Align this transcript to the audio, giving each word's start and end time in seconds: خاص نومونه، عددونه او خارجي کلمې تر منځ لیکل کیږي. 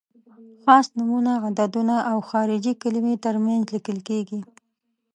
خاص 0.63 0.87
نومونه، 0.97 1.31
عددونه 1.45 1.95
او 2.11 2.17
خارجي 2.29 2.73
کلمې 2.83 3.15
تر 3.25 3.35
منځ 3.45 3.63
لیکل 3.73 3.97
کیږي. 4.07 4.39